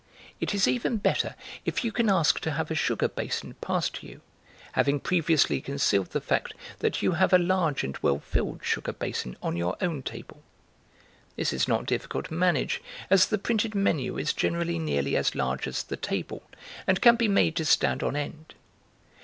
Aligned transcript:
It 0.39 0.55
is 0.55 0.67
even 0.67 0.97
better 0.97 1.35
if 1.63 1.85
you 1.85 1.91
can 1.91 2.09
ask 2.09 2.39
to 2.39 2.53
have 2.53 2.71
a 2.71 2.73
sugar 2.73 3.07
basin 3.07 3.53
passed 3.61 3.93
to 3.97 4.07
you, 4.07 4.21
having 4.71 4.99
previously 4.99 5.61
concealed 5.61 6.07
the 6.09 6.19
fact 6.19 6.55
that 6.79 7.03
you 7.03 7.11
have 7.11 7.33
a 7.33 7.37
large 7.37 7.83
and 7.83 7.95
well 8.01 8.17
filled 8.17 8.61
sugar 8.63 8.93
basin 8.93 9.37
on 9.43 9.55
your 9.55 9.77
own 9.79 10.01
table; 10.01 10.41
this 11.35 11.53
is 11.53 11.67
not 11.67 11.85
difficult 11.85 12.29
to 12.29 12.33
manage, 12.33 12.81
as 13.11 13.27
the 13.27 13.37
printed 13.37 13.75
menu 13.75 14.17
is 14.17 14.33
generally 14.33 14.79
nearly 14.79 15.15
as 15.15 15.35
large 15.35 15.67
as 15.67 15.83
the 15.83 15.97
table, 15.97 16.41
and 16.87 16.99
can 16.99 17.15
be 17.15 17.27
made 17.27 17.55
to 17.57 17.63
stand 17.63 18.01
on 18.01 18.15
end. 18.15 18.55